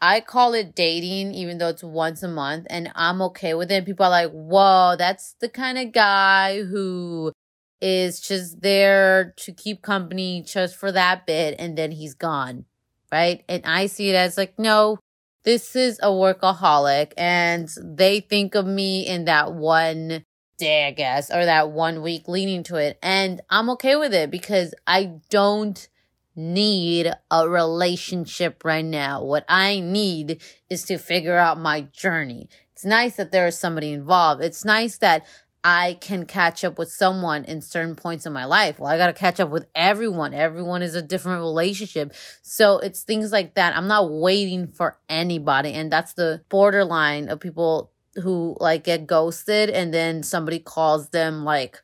I 0.00 0.20
call 0.20 0.54
it 0.54 0.74
dating, 0.74 1.32
even 1.32 1.58
though 1.58 1.68
it's 1.68 1.84
once 1.84 2.24
a 2.24 2.28
month, 2.28 2.66
and 2.70 2.90
I'm 2.96 3.22
okay 3.22 3.54
with 3.54 3.70
it. 3.70 3.86
People 3.86 4.06
are 4.06 4.10
like, 4.10 4.32
whoa, 4.32 4.96
that's 4.98 5.36
the 5.40 5.48
kind 5.48 5.78
of 5.78 5.92
guy 5.92 6.64
who 6.64 7.32
is 7.80 8.18
just 8.18 8.62
there 8.62 9.32
to 9.36 9.52
keep 9.52 9.80
company 9.82 10.42
just 10.42 10.74
for 10.74 10.90
that 10.90 11.24
bit 11.24 11.54
and 11.58 11.78
then 11.78 11.92
he's 11.92 12.14
gone. 12.14 12.64
Right. 13.12 13.42
And 13.48 13.64
I 13.66 13.86
see 13.86 14.10
it 14.10 14.14
as 14.14 14.36
like, 14.36 14.58
no, 14.58 14.98
this 15.42 15.74
is 15.74 15.98
a 16.02 16.08
workaholic 16.08 17.12
and 17.16 17.68
they 17.82 18.20
think 18.20 18.54
of 18.54 18.66
me 18.66 19.06
in 19.06 19.24
that 19.24 19.52
one 19.52 20.24
day, 20.58 20.86
I 20.86 20.92
guess, 20.92 21.30
or 21.30 21.44
that 21.44 21.70
one 21.70 22.02
week 22.02 22.28
leading 22.28 22.62
to 22.64 22.76
it. 22.76 22.98
And 23.02 23.40
I'm 23.50 23.70
okay 23.70 23.96
with 23.96 24.14
it 24.14 24.30
because 24.30 24.74
I 24.86 25.18
don't 25.28 25.88
need 26.36 27.12
a 27.30 27.48
relationship 27.48 28.64
right 28.64 28.84
now. 28.84 29.24
What 29.24 29.44
I 29.48 29.80
need 29.80 30.40
is 30.68 30.84
to 30.84 30.98
figure 30.98 31.36
out 31.36 31.58
my 31.58 31.82
journey. 31.92 32.48
It's 32.72 32.84
nice 32.84 33.16
that 33.16 33.32
there 33.32 33.46
is 33.46 33.58
somebody 33.58 33.92
involved. 33.92 34.42
It's 34.42 34.64
nice 34.64 34.98
that 34.98 35.26
I 35.62 35.98
can 36.00 36.24
catch 36.24 36.64
up 36.64 36.78
with 36.78 36.90
someone 36.90 37.44
in 37.44 37.60
certain 37.60 37.94
points 37.94 38.24
in 38.24 38.32
my 38.32 38.46
life. 38.46 38.78
Well, 38.78 38.90
I 38.90 38.96
got 38.96 39.08
to 39.08 39.12
catch 39.12 39.40
up 39.40 39.50
with 39.50 39.66
everyone. 39.74 40.32
Everyone 40.32 40.82
is 40.82 40.94
a 40.94 41.02
different 41.02 41.40
relationship. 41.40 42.14
So 42.42 42.78
it's 42.78 43.02
things 43.02 43.30
like 43.30 43.54
that. 43.54 43.76
I'm 43.76 43.88
not 43.88 44.10
waiting 44.10 44.68
for 44.68 44.98
anybody. 45.08 45.72
And 45.72 45.92
that's 45.92 46.14
the 46.14 46.42
borderline 46.48 47.28
of 47.28 47.40
people 47.40 47.90
who 48.16 48.56
like 48.58 48.84
get 48.84 49.06
ghosted 49.06 49.70
and 49.70 49.92
then 49.92 50.22
somebody 50.22 50.58
calls 50.58 51.10
them 51.10 51.44
like 51.44 51.80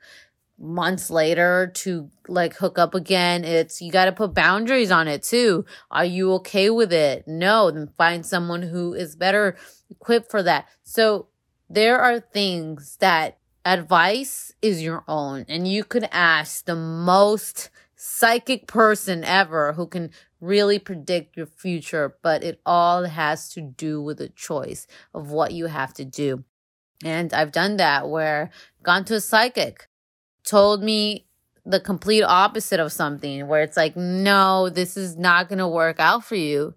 months 0.59 1.11
later 1.11 1.71
to 1.75 2.11
like 2.28 2.54
hook 2.54 2.78
up 2.78 2.95
again. 2.95 3.45
It's 3.45 3.83
you 3.83 3.92
got 3.92 4.06
to 4.06 4.12
put 4.12 4.35
boundaries 4.35 4.90
on 4.90 5.06
it 5.06 5.23
too. 5.23 5.66
Are 5.90 6.04
you 6.04 6.33
okay 6.35 6.71
with 6.71 6.92
it? 6.92 7.28
No, 7.28 7.71
then 7.71 7.90
find 7.99 8.25
someone 8.25 8.62
who 8.62 8.95
is 8.95 9.16
better 9.16 9.56
equipped 9.90 10.30
for 10.30 10.42
that. 10.42 10.66
So 10.83 11.28
there 11.68 12.00
are 12.00 12.21
things 12.21 12.97
that 13.00 13.38
advice 13.66 14.52
is 14.62 14.80
your 14.80 15.02
own 15.08 15.44
and 15.49 15.66
you 15.66 15.82
could 15.82 16.08
ask 16.12 16.64
the 16.64 16.76
most 16.76 17.68
psychic 17.96 18.68
person 18.68 19.25
ever 19.25 19.73
who 19.73 19.88
can 19.88 20.11
really 20.40 20.78
predict 20.78 21.37
your 21.37 21.46
future, 21.46 22.16
but 22.23 22.44
it 22.44 22.61
all 22.64 23.04
has 23.04 23.49
to 23.49 23.61
do 23.61 24.00
with 24.00 24.18
the 24.18 24.28
choice 24.28 24.87
of 25.12 25.32
what 25.32 25.52
you 25.52 25.66
have 25.66 25.92
to 25.92 26.04
do. 26.04 26.44
And 27.04 27.35
I've 27.35 27.50
done 27.50 27.76
that 27.78 28.08
where 28.08 28.50
gone 28.85 29.04
to 29.06 29.16
a 29.16 29.20
psychic, 29.20 29.88
told 30.44 30.82
me 30.82 31.26
the 31.64 31.80
complete 31.80 32.23
opposite 32.23 32.78
of 32.78 32.92
something 32.92 33.49
where 33.49 33.62
it's 33.62 33.76
like, 33.76 33.96
no, 33.96 34.68
this 34.68 34.96
is 34.96 35.16
not 35.16 35.49
going 35.49 35.58
to 35.58 35.66
work 35.66 35.99
out 35.99 36.25
for 36.25 36.37
you. 36.37 36.75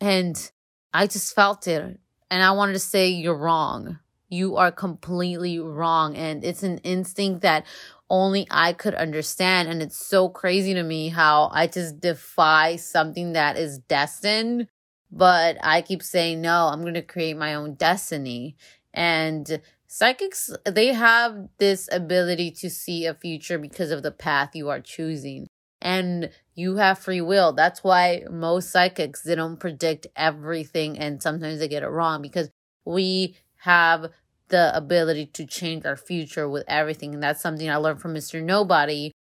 And 0.00 0.50
I 0.92 1.06
just 1.06 1.32
felt 1.32 1.68
it. 1.68 2.00
And 2.28 2.42
I 2.42 2.50
wanted 2.50 2.72
to 2.72 2.80
say, 2.80 3.10
you're 3.10 3.38
wrong 3.38 4.00
you 4.28 4.56
are 4.56 4.72
completely 4.72 5.58
wrong. 5.58 6.16
And 6.16 6.44
it's 6.44 6.62
an 6.62 6.78
instinct 6.78 7.42
that 7.42 7.64
only 8.10 8.46
I 8.50 8.72
could 8.72 8.94
understand. 8.94 9.68
And 9.68 9.82
it's 9.82 10.04
so 10.04 10.28
crazy 10.28 10.74
to 10.74 10.82
me 10.82 11.08
how 11.08 11.50
I 11.52 11.66
just 11.66 12.00
defy 12.00 12.76
something 12.76 13.32
that 13.32 13.56
is 13.56 13.78
destined. 13.78 14.68
But 15.10 15.58
I 15.62 15.82
keep 15.82 16.02
saying, 16.02 16.40
no, 16.40 16.68
I'm 16.72 16.82
going 16.82 16.94
to 16.94 17.02
create 17.02 17.36
my 17.36 17.54
own 17.54 17.74
destiny. 17.74 18.56
And 18.92 19.60
psychics, 19.86 20.50
they 20.64 20.88
have 20.88 21.48
this 21.58 21.88
ability 21.92 22.50
to 22.52 22.70
see 22.70 23.06
a 23.06 23.14
future 23.14 23.58
because 23.58 23.90
of 23.90 24.02
the 24.02 24.10
path 24.10 24.56
you 24.56 24.68
are 24.70 24.80
choosing. 24.80 25.46
And 25.80 26.30
you 26.54 26.76
have 26.76 26.98
free 26.98 27.20
will. 27.20 27.52
That's 27.52 27.84
why 27.84 28.24
most 28.30 28.70
psychics, 28.70 29.22
they 29.22 29.34
don't 29.34 29.60
predict 29.60 30.06
everything 30.16 30.98
and 30.98 31.22
sometimes 31.22 31.58
they 31.58 31.68
get 31.68 31.82
it 31.82 31.88
wrong 31.88 32.22
because 32.22 32.50
we 32.84 33.36
have 33.64 34.10
the 34.48 34.76
ability 34.76 35.26
to 35.26 35.46
change 35.46 35.86
our 35.86 35.96
future 35.96 36.48
with 36.48 36.64
everything. 36.68 37.14
And 37.14 37.22
that's 37.22 37.40
something 37.40 37.68
I 37.68 37.76
learned 37.76 38.00
from 38.00 38.14
Mr. 38.14 38.42
Nobody 38.42 39.12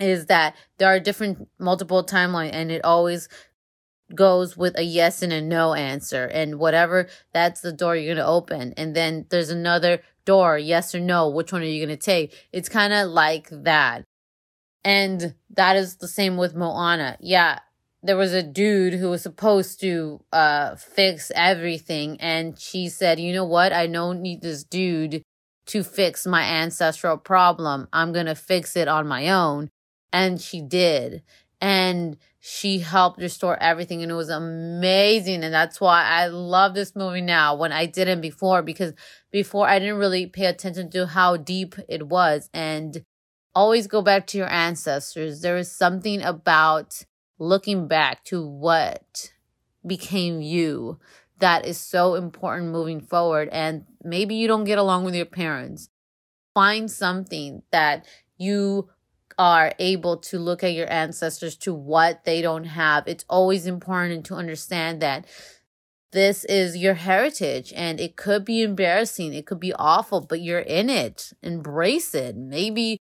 is 0.00 0.26
that 0.26 0.56
there 0.78 0.88
are 0.88 1.00
different 1.00 1.48
multiple 1.58 2.04
timelines 2.04 2.52
and 2.52 2.70
it 2.70 2.84
always 2.84 3.28
goes 4.14 4.56
with 4.56 4.78
a 4.78 4.82
yes 4.82 5.22
and 5.22 5.32
a 5.32 5.40
no 5.40 5.74
answer. 5.74 6.24
And 6.26 6.58
whatever, 6.58 7.08
that's 7.32 7.60
the 7.60 7.72
door 7.72 7.96
you're 7.96 8.14
going 8.14 8.24
to 8.24 8.30
open. 8.30 8.72
And 8.76 8.94
then 8.94 9.26
there's 9.30 9.50
another 9.50 10.00
door, 10.24 10.58
yes 10.58 10.94
or 10.94 11.00
no. 11.00 11.28
Which 11.28 11.52
one 11.52 11.62
are 11.62 11.66
you 11.66 11.84
going 11.84 11.96
to 11.96 12.02
take? 12.02 12.34
It's 12.52 12.68
kind 12.68 12.92
of 12.92 13.08
like 13.08 13.48
that. 13.50 14.04
And 14.84 15.34
that 15.50 15.76
is 15.76 15.96
the 15.96 16.08
same 16.08 16.36
with 16.36 16.54
Moana. 16.54 17.16
Yeah, 17.20 17.60
there 18.02 18.16
was 18.16 18.32
a 18.32 18.42
dude 18.42 18.94
who 18.94 19.10
was 19.10 19.22
supposed 19.22 19.80
to 19.80 20.20
uh 20.32 20.74
fix 20.76 21.30
everything 21.34 22.16
and 22.20 22.58
she 22.58 22.88
said 22.88 23.20
you 23.20 23.32
know 23.32 23.44
what? 23.44 23.72
I 23.72 23.86
don't 23.86 24.20
need 24.22 24.42
this 24.42 24.64
dude 24.64 25.22
to 25.66 25.82
fix 25.84 26.26
my 26.26 26.42
ancestral 26.42 27.16
problem. 27.16 27.88
I'm 27.92 28.12
gonna 28.12 28.34
fix 28.34 28.76
it 28.76 28.88
on 28.88 29.06
my 29.06 29.28
own. 29.30 29.70
And 30.12 30.40
she 30.40 30.60
did. 30.60 31.22
And 31.60 32.16
she 32.40 32.80
helped 32.80 33.20
restore 33.20 33.56
everything 33.62 34.02
and 34.02 34.10
it 34.10 34.16
was 34.16 34.28
amazing 34.28 35.44
and 35.44 35.54
that's 35.54 35.80
why 35.80 36.02
i 36.02 36.26
love 36.26 36.74
this 36.74 36.96
movie 36.96 37.20
now 37.20 37.54
when 37.54 37.70
i 37.70 37.86
didn't 37.86 38.20
before 38.20 38.62
because 38.62 38.92
before 39.30 39.68
i 39.68 39.78
didn't 39.78 39.98
really 39.98 40.26
pay 40.26 40.46
attention 40.46 40.90
to 40.90 41.06
how 41.06 41.36
deep 41.36 41.76
it 41.88 42.08
was 42.08 42.50
and 42.52 43.04
always 43.54 43.86
go 43.86 44.02
back 44.02 44.26
to 44.28 44.38
your 44.38 44.50
ancestors. 44.50 45.40
There 45.40 45.56
is 45.56 45.70
something 45.70 46.22
about 46.22 47.04
looking 47.42 47.88
back 47.88 48.24
to 48.24 48.46
what 48.46 49.32
became 49.84 50.40
you 50.40 50.98
that 51.40 51.66
is 51.66 51.76
so 51.76 52.14
important 52.14 52.70
moving 52.70 53.00
forward. 53.00 53.48
And 53.50 53.84
maybe 54.04 54.36
you 54.36 54.46
don't 54.46 54.64
get 54.64 54.78
along 54.78 55.04
with 55.04 55.14
your 55.16 55.26
parents. 55.26 55.90
Find 56.54 56.88
something 56.88 57.62
that 57.72 58.06
you 58.38 58.90
are 59.38 59.72
able 59.80 60.18
to 60.18 60.38
look 60.38 60.62
at 60.62 60.72
your 60.72 60.90
ancestors 60.92 61.56
to 61.56 61.74
what 61.74 62.24
they 62.24 62.42
don't 62.42 62.64
have. 62.64 63.08
It's 63.08 63.24
always 63.28 63.66
important 63.66 64.24
to 64.26 64.34
understand 64.36 65.02
that 65.02 65.26
this 66.12 66.44
is 66.44 66.76
your 66.76 66.94
heritage 66.94 67.72
and 67.74 67.98
it 67.98 68.16
could 68.16 68.44
be 68.44 68.62
embarrassing. 68.62 69.34
It 69.34 69.46
could 69.46 69.58
be 69.58 69.72
awful, 69.72 70.20
but 70.20 70.42
you're 70.42 70.60
in 70.60 70.88
it. 70.88 71.32
Embrace 71.42 72.14
it. 72.14 72.36
Maybe 72.36 72.98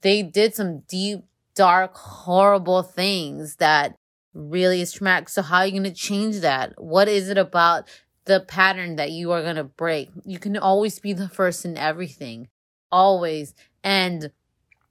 they 0.00 0.22
did 0.22 0.54
some 0.54 0.80
deep 0.88 1.20
dark, 1.54 1.96
horrible 1.96 2.82
things 2.82 3.56
that 3.56 3.96
really 4.32 4.80
is 4.80 4.92
traumatic. 4.92 5.28
So 5.28 5.42
how 5.42 5.58
are 5.58 5.66
you 5.66 5.72
going 5.72 5.84
to 5.84 5.92
change 5.92 6.40
that? 6.40 6.74
What 6.76 7.08
is 7.08 7.28
it 7.28 7.38
about 7.38 7.88
the 8.24 8.40
pattern 8.40 8.96
that 8.96 9.12
you 9.12 9.32
are 9.32 9.42
going 9.42 9.56
to 9.56 9.64
break? 9.64 10.10
You 10.24 10.38
can 10.38 10.56
always 10.56 10.98
be 10.98 11.12
the 11.12 11.28
first 11.28 11.64
in 11.64 11.76
everything. 11.76 12.48
Always. 12.90 13.54
And 13.82 14.30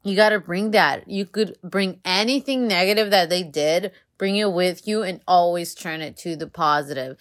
you 0.03 0.15
got 0.15 0.29
to 0.29 0.39
bring 0.39 0.71
that. 0.71 1.09
You 1.09 1.25
could 1.25 1.57
bring 1.63 1.99
anything 2.05 2.67
negative 2.67 3.11
that 3.11 3.29
they 3.29 3.43
did, 3.43 3.91
bring 4.17 4.35
it 4.37 4.51
with 4.51 4.87
you 4.87 5.03
and 5.03 5.21
always 5.27 5.73
turn 5.73 6.01
it 6.01 6.17
to 6.17 6.35
the 6.35 6.47
positive. 6.47 7.17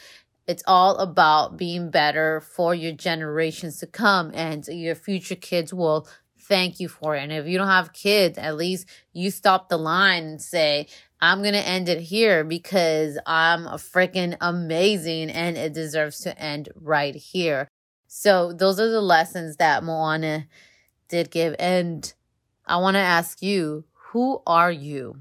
It's 0.46 0.64
all 0.66 0.96
about 0.96 1.56
being 1.56 1.90
better 1.90 2.40
for 2.40 2.74
your 2.74 2.92
generations 2.92 3.78
to 3.78 3.86
come 3.86 4.32
and 4.34 4.66
your 4.66 4.96
future 4.96 5.36
kids 5.36 5.72
will 5.72 6.08
thank 6.42 6.80
you 6.80 6.88
for 6.88 7.16
it. 7.16 7.22
And 7.22 7.32
if 7.32 7.46
you 7.46 7.58
don't 7.58 7.68
have 7.68 7.92
kids, 7.92 8.38
at 8.38 8.56
least 8.56 8.88
you 9.12 9.30
stop 9.30 9.68
the 9.68 9.76
line 9.78 10.24
and 10.24 10.42
say, 10.42 10.88
I'm 11.20 11.42
going 11.42 11.54
to 11.54 11.66
end 11.66 11.88
it 11.88 12.00
here 12.00 12.44
because 12.44 13.18
I'm 13.26 13.66
a 13.66 13.74
freaking 13.74 14.36
amazing 14.40 15.30
and 15.30 15.56
it 15.56 15.72
deserves 15.72 16.20
to 16.20 16.38
end 16.38 16.68
right 16.74 17.14
here. 17.14 17.68
So 18.08 18.52
those 18.52 18.78
are 18.80 18.90
the 18.90 19.00
lessons 19.00 19.56
that 19.56 19.84
Moana 19.84 20.46
did 21.08 21.30
give. 21.30 21.54
And 21.58 22.12
I 22.66 22.76
want 22.76 22.96
to 22.96 23.00
ask 23.00 23.40
you, 23.42 23.84
who 23.92 24.42
are 24.46 24.72
you? 24.72 25.20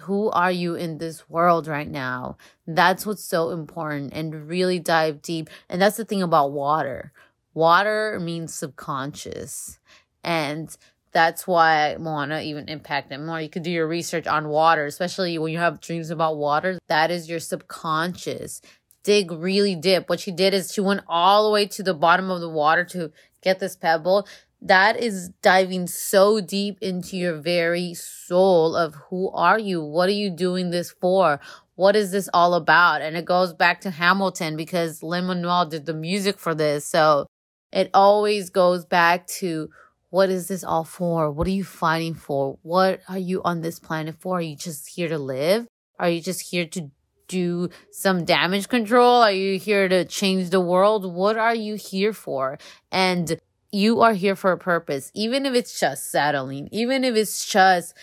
Who 0.00 0.30
are 0.30 0.52
you 0.52 0.74
in 0.74 0.98
this 0.98 1.28
world 1.28 1.66
right 1.66 1.88
now? 1.88 2.36
That's 2.66 3.06
what's 3.06 3.24
so 3.24 3.50
important 3.50 4.12
and 4.12 4.48
really 4.48 4.78
dive 4.78 5.22
deep. 5.22 5.48
And 5.68 5.80
that's 5.80 5.96
the 5.96 6.04
thing 6.04 6.22
about 6.22 6.52
water. 6.52 7.12
Water 7.54 8.18
means 8.20 8.54
subconscious. 8.54 9.79
And 10.22 10.74
that's 11.12 11.46
why 11.46 11.96
Moana 11.98 12.40
even 12.40 12.68
impacted 12.68 13.20
more. 13.20 13.40
You 13.40 13.48
could 13.48 13.62
do 13.62 13.70
your 13.70 13.88
research 13.88 14.26
on 14.26 14.48
water, 14.48 14.86
especially 14.86 15.38
when 15.38 15.52
you 15.52 15.58
have 15.58 15.80
dreams 15.80 16.10
about 16.10 16.36
water. 16.36 16.78
That 16.88 17.10
is 17.10 17.28
your 17.28 17.40
subconscious. 17.40 18.60
Dig 19.02 19.32
really 19.32 19.74
deep. 19.74 20.08
What 20.08 20.20
she 20.20 20.30
did 20.30 20.54
is 20.54 20.72
she 20.72 20.80
went 20.80 21.02
all 21.08 21.44
the 21.44 21.50
way 21.50 21.66
to 21.66 21.82
the 21.82 21.94
bottom 21.94 22.30
of 22.30 22.40
the 22.40 22.48
water 22.48 22.84
to 22.84 23.10
get 23.42 23.58
this 23.58 23.74
pebble. 23.74 24.28
That 24.62 25.00
is 25.00 25.30
diving 25.42 25.86
so 25.86 26.40
deep 26.40 26.78
into 26.82 27.16
your 27.16 27.36
very 27.40 27.94
soul 27.94 28.76
of 28.76 28.94
who 29.08 29.30
are 29.30 29.58
you? 29.58 29.82
What 29.82 30.08
are 30.10 30.12
you 30.12 30.30
doing 30.30 30.70
this 30.70 30.90
for? 30.90 31.40
What 31.76 31.96
is 31.96 32.12
this 32.12 32.28
all 32.34 32.52
about? 32.52 33.00
And 33.00 33.16
it 33.16 33.24
goes 33.24 33.54
back 33.54 33.80
to 33.80 33.90
Hamilton 33.90 34.54
because 34.54 35.02
Lin 35.02 35.26
Manuel 35.26 35.64
did 35.64 35.86
the 35.86 35.94
music 35.94 36.38
for 36.38 36.54
this. 36.54 36.84
So 36.84 37.26
it 37.72 37.88
always 37.94 38.50
goes 38.50 38.84
back 38.84 39.26
to 39.38 39.70
what 40.10 40.28
is 40.28 40.48
this 40.48 40.64
all 40.64 40.84
for? 40.84 41.30
What 41.30 41.46
are 41.46 41.50
you 41.50 41.64
fighting 41.64 42.14
for? 42.14 42.58
What 42.62 43.00
are 43.08 43.18
you 43.18 43.42
on 43.42 43.60
this 43.60 43.78
planet 43.78 44.16
for? 44.18 44.38
Are 44.38 44.42
you 44.42 44.56
just 44.56 44.88
here 44.88 45.08
to 45.08 45.18
live? 45.18 45.66
Are 45.98 46.10
you 46.10 46.20
just 46.20 46.50
here 46.50 46.66
to 46.66 46.90
do 47.28 47.70
some 47.92 48.24
damage 48.24 48.68
control? 48.68 49.22
Are 49.22 49.32
you 49.32 49.58
here 49.58 49.88
to 49.88 50.04
change 50.04 50.50
the 50.50 50.60
world? 50.60 51.14
What 51.14 51.38
are 51.38 51.54
you 51.54 51.76
here 51.76 52.12
for? 52.12 52.58
And 52.90 53.38
you 53.70 54.00
are 54.00 54.14
here 54.14 54.34
for 54.34 54.50
a 54.50 54.58
purpose, 54.58 55.12
even 55.14 55.46
if 55.46 55.54
it's 55.54 55.78
just 55.78 56.10
settling, 56.10 56.68
even 56.72 57.04
if 57.04 57.14
it's 57.14 57.46
just 57.46 57.94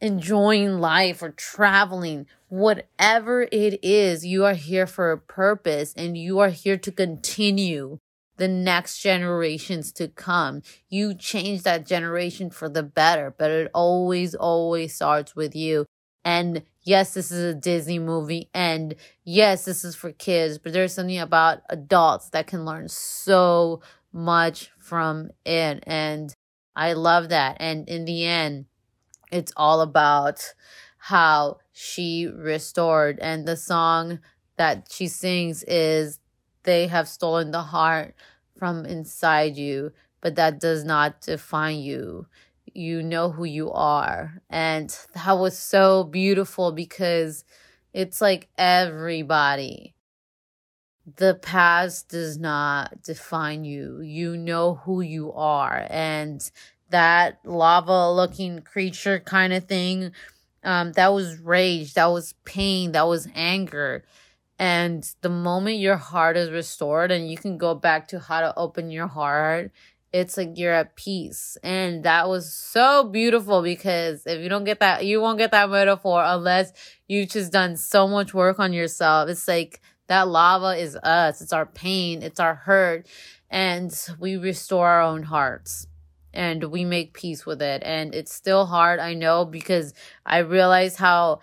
enjoying 0.00 0.80
life 0.80 1.22
or 1.22 1.30
traveling, 1.30 2.26
whatever 2.48 3.42
it 3.52 3.78
is, 3.84 4.26
you 4.26 4.44
are 4.44 4.54
here 4.54 4.86
for 4.86 5.12
a 5.12 5.18
purpose 5.18 5.94
and 5.96 6.18
you 6.18 6.40
are 6.40 6.50
here 6.50 6.76
to 6.76 6.90
continue 6.90 7.98
the 8.36 8.48
next 8.48 9.00
generations 9.00 9.92
to 9.92 10.08
come. 10.08 10.62
You 10.88 11.14
change 11.14 11.62
that 11.62 11.86
generation 11.86 12.50
for 12.50 12.68
the 12.68 12.82
better, 12.82 13.34
but 13.36 13.50
it 13.50 13.70
always, 13.74 14.34
always 14.34 14.94
starts 14.94 15.36
with 15.36 15.54
you. 15.54 15.86
And 16.24 16.62
yes, 16.82 17.14
this 17.14 17.30
is 17.30 17.54
a 17.54 17.58
Disney 17.58 17.98
movie. 17.98 18.48
And 18.54 18.94
yes, 19.24 19.64
this 19.64 19.84
is 19.84 19.94
for 19.94 20.12
kids, 20.12 20.58
but 20.58 20.72
there's 20.72 20.94
something 20.94 21.18
about 21.18 21.60
adults 21.68 22.30
that 22.30 22.46
can 22.46 22.64
learn 22.64 22.88
so 22.88 23.82
much 24.12 24.70
from 24.78 25.30
it. 25.44 25.82
And 25.86 26.34
I 26.76 26.92
love 26.94 27.28
that. 27.30 27.56
And 27.60 27.88
in 27.88 28.04
the 28.04 28.24
end, 28.24 28.66
it's 29.30 29.52
all 29.56 29.80
about 29.80 30.54
how 30.98 31.58
she 31.72 32.26
restored. 32.26 33.18
And 33.20 33.46
the 33.46 33.56
song 33.56 34.20
that 34.56 34.88
she 34.90 35.08
sings 35.08 35.62
is 35.64 36.20
They 36.64 36.86
Have 36.86 37.08
Stolen 37.08 37.50
the 37.50 37.62
Heart 37.62 38.14
from 38.58 38.84
Inside 38.86 39.56
You, 39.56 39.92
but 40.20 40.36
that 40.36 40.60
does 40.60 40.84
not 40.84 41.20
define 41.20 41.78
you. 41.80 42.26
You 42.74 43.02
know 43.02 43.30
who 43.30 43.44
you 43.44 43.70
are. 43.72 44.40
And 44.48 44.96
that 45.14 45.32
was 45.38 45.58
so 45.58 46.04
beautiful 46.04 46.72
because 46.72 47.44
it's 47.92 48.20
like 48.20 48.48
everybody. 48.56 49.94
The 51.16 51.34
past 51.34 52.08
does 52.08 52.38
not 52.38 53.02
define 53.02 53.64
you. 53.64 54.00
You 54.00 54.36
know 54.36 54.76
who 54.76 55.00
you 55.00 55.32
are. 55.32 55.86
And 55.90 56.48
that 56.90 57.40
lava 57.44 58.10
looking 58.12 58.60
creature 58.60 59.18
kind 59.18 59.52
of 59.52 59.64
thing, 59.64 60.12
um, 60.62 60.92
that 60.92 61.12
was 61.12 61.38
rage, 61.38 61.94
that 61.94 62.06
was 62.06 62.34
pain, 62.44 62.92
that 62.92 63.08
was 63.08 63.26
anger. 63.34 64.04
And 64.62 65.12
the 65.22 65.28
moment 65.28 65.78
your 65.78 65.96
heart 65.96 66.36
is 66.36 66.50
restored 66.50 67.10
and 67.10 67.28
you 67.28 67.36
can 67.36 67.58
go 67.58 67.74
back 67.74 68.06
to 68.08 68.20
how 68.20 68.42
to 68.42 68.56
open 68.56 68.92
your 68.92 69.08
heart 69.08 69.72
it's 70.12 70.36
like 70.36 70.58
you're 70.58 70.74
at 70.74 70.94
peace. 70.94 71.56
And 71.62 72.04
that 72.04 72.28
was 72.28 72.52
so 72.52 73.04
beautiful 73.04 73.62
because 73.62 74.26
if 74.26 74.42
you 74.42 74.48
don't 74.48 74.64
get 74.64 74.80
that, 74.80 75.06
you 75.06 75.20
won't 75.20 75.38
get 75.38 75.52
that 75.52 75.70
metaphor 75.70 76.22
unless 76.24 76.72
you've 77.08 77.30
just 77.30 77.52
done 77.52 77.76
so 77.76 78.06
much 78.06 78.34
work 78.34 78.58
on 78.58 78.72
yourself. 78.72 79.28
It's 79.30 79.48
like 79.48 79.80
that 80.08 80.28
lava 80.28 80.78
is 80.78 80.96
us, 80.96 81.40
it's 81.40 81.52
our 81.52 81.66
pain, 81.66 82.22
it's 82.22 82.40
our 82.40 82.54
hurt, 82.54 83.06
and 83.50 83.90
we 84.18 84.36
restore 84.36 84.86
our 84.86 85.00
own 85.00 85.22
hearts 85.22 85.86
and 86.34 86.64
we 86.64 86.84
make 86.84 87.14
peace 87.14 87.46
with 87.46 87.62
it. 87.62 87.82
And 87.84 88.14
it's 88.14 88.32
still 88.32 88.66
hard, 88.66 89.00
I 89.00 89.14
know, 89.14 89.44
because 89.44 89.94
I 90.24 90.38
realize 90.38 90.96
how 90.96 91.40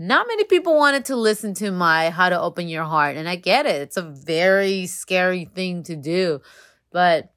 not 0.00 0.26
many 0.26 0.44
people 0.44 0.76
wanted 0.76 1.04
to 1.04 1.14
listen 1.14 1.52
to 1.52 1.70
my 1.70 2.08
how 2.08 2.30
to 2.30 2.40
open 2.40 2.68
your 2.68 2.84
heart. 2.84 3.16
And 3.16 3.28
I 3.28 3.36
get 3.36 3.66
it, 3.66 3.82
it's 3.82 3.98
a 3.98 4.02
very 4.02 4.86
scary 4.86 5.44
thing 5.44 5.82
to 5.82 5.94
do. 5.94 6.40
But 6.90 7.34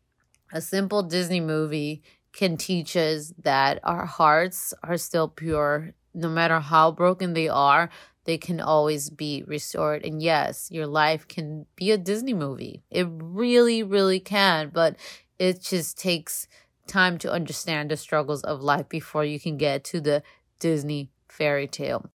a 0.54 0.62
simple 0.62 1.04
Disney 1.04 1.42
movie 1.42 2.04
can 2.32 2.56
teach 2.56 2.96
us 2.96 3.34
that 3.44 3.82
our 3.84 4.06
hearts 4.06 4.74
are 4.82 4.96
still 4.96 5.28
pure. 5.28 5.94
No 6.14 6.30
matter 6.30 6.62
how 6.62 6.92
broken 6.92 7.34
they 7.34 7.50
are, 7.50 7.90
they 8.24 8.38
can 8.38 8.62
always 8.62 9.10
be 9.10 9.44
restored. 9.46 10.06
And 10.06 10.22
yes, 10.22 10.70
your 10.72 10.88
life 10.88 11.28
can 11.28 11.66
be 11.76 11.92
a 11.92 11.98
Disney 11.98 12.34
movie. 12.34 12.82
It 12.90 13.08
really, 13.12 13.84
really 13.84 14.22
can. 14.22 14.70
But 14.70 14.96
it 15.38 15.62
just 15.62 16.00
takes 16.00 16.48
time 16.88 17.18
to 17.18 17.32
understand 17.32 17.92
the 17.92 17.98
struggles 17.98 18.42
of 18.44 18.62
life 18.62 18.88
before 18.88 19.26
you 19.26 19.38
can 19.38 19.58
get 19.58 19.84
to 19.86 20.00
the 20.00 20.24
Disney 20.60 21.12
fairy 21.28 21.68
tale. 21.68 22.10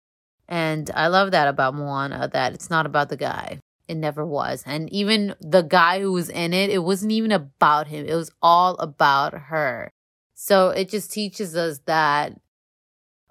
And 0.48 0.92
I 0.94 1.08
love 1.08 1.32
that 1.32 1.48
about 1.48 1.76
Moana, 1.76 2.30
that 2.32 2.54
it's 2.54 2.70
not 2.70 2.86
about 2.86 3.10
the 3.10 3.18
guy. 3.18 3.60
It 3.88 3.96
never 3.96 4.26
was. 4.26 4.64
And 4.66 4.92
even 4.92 5.36
the 5.42 5.62
guy 5.62 6.00
who 6.00 6.12
was 6.12 6.30
in 6.30 6.54
it, 6.54 6.70
it 6.70 6.84
wasn't 6.84 7.12
even 7.12 7.32
about 7.32 7.88
him. 7.88 8.06
It 8.06 8.16
was 8.16 8.32
all 8.42 8.76
about 8.76 9.34
her. 9.34 9.92
So 10.34 10.70
it 10.70 10.90
just 10.90 11.12
teaches 11.12 11.56
us 11.56 11.80
that 11.86 12.40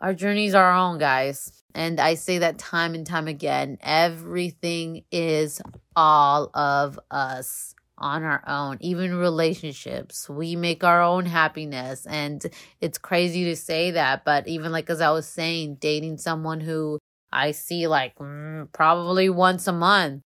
our 0.01 0.15
journeys 0.15 0.55
are 0.55 0.65
our 0.65 0.77
own, 0.77 0.99
guys. 0.99 1.63
And 1.75 1.99
I 1.99 2.15
say 2.15 2.39
that 2.39 2.59
time 2.59 2.95
and 2.95 3.07
time 3.07 3.27
again. 3.27 3.79
Everything 3.81 5.05
is 5.11 5.61
all 5.97 6.51
of 6.55 6.99
us 7.11 7.74
on 7.99 8.23
our 8.23 8.43
own, 8.47 8.79
even 8.81 9.15
relationships. 9.15 10.29
We 10.29 10.57
make 10.57 10.83
our 10.85 11.03
own 11.03 11.27
happiness. 11.27 12.07
And 12.07 12.45
it's 12.81 12.99
crazy 12.99 13.45
to 13.45 13.57
say 13.57 13.93
that. 13.93 14.25
But 14.25 14.49
even 14.49 14.73
like 14.73 14.91
as 14.91 15.01
I 15.01 15.11
was 15.11 15.27
saying, 15.27 15.77
dating 15.77 16.19
someone 16.19 16.61
who 16.61 16.99
I 17.33 17.53
see 17.53 17.87
like 17.87 18.17
mm, 18.17 18.71
probably 18.73 19.29
once 19.29 19.67
a 19.67 19.73
month 19.73 20.23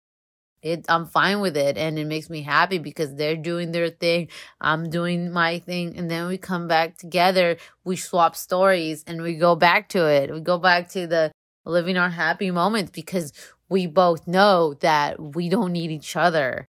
it 0.63 0.85
I'm 0.89 1.07
fine 1.07 1.41
with 1.41 1.57
it 1.57 1.77
and 1.79 1.99
it 1.99 2.07
makes 2.07 2.29
me 2.29 2.43
happy 2.43 2.79
because 2.79 3.15
they're 3.15 3.37
doing 3.37 3.73
their 3.73 3.91
thing, 3.91 4.29
I'm 4.61 4.91
doing 4.91 5.31
my 5.31 5.59
thing 5.61 5.97
and 5.97 6.11
then 6.11 6.27
we 6.27 6.39
come 6.39 6.67
back 6.69 6.97
together, 6.99 7.57
we 7.85 7.97
swap 7.97 8.37
stories 8.37 9.05
and 9.07 9.23
we 9.23 9.37
go 9.37 9.55
back 9.55 9.89
to 9.91 10.07
it. 10.07 10.33
We 10.33 10.41
go 10.41 10.59
back 10.59 10.89
to 10.91 11.07
the 11.07 11.33
living 11.65 11.97
our 11.97 12.11
happy 12.11 12.51
moments 12.51 12.91
because 12.91 13.33
we 13.69 13.87
both 13.87 14.27
know 14.27 14.75
that 14.75 15.21
we 15.21 15.49
don't 15.49 15.73
need 15.73 15.91
each 15.91 16.17
other. 16.17 16.67